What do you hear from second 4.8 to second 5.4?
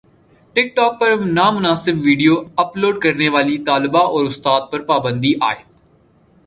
پابندی